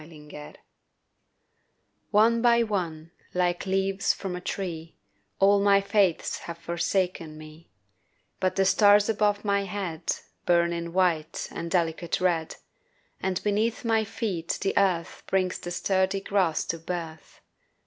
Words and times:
LEAVES 0.03 0.55
ONE 2.09 2.41
by 2.41 2.63
one, 2.63 3.11
like 3.35 3.67
leaves 3.67 4.11
from 4.15 4.35
a 4.35 4.41
tree, 4.41 4.97
All 5.37 5.59
my 5.61 5.79
faiths 5.79 6.39
have 6.39 6.57
forsaken 6.57 7.37
me; 7.37 7.69
But 8.39 8.55
the 8.55 8.65
stars 8.65 9.09
above 9.09 9.45
my 9.45 9.65
head 9.65 10.09
Burn 10.47 10.73
in 10.73 10.91
white 10.91 11.47
and 11.51 11.69
delicate 11.69 12.19
red, 12.19 12.55
And 13.19 13.43
beneath 13.43 13.85
my 13.85 14.03
feet 14.03 14.57
the 14.63 14.75
earth 14.75 15.21
Brings 15.27 15.59
the 15.59 15.69
sturdy 15.69 16.21
grass 16.21 16.65
to 16.65 16.79
birth. 16.79 17.39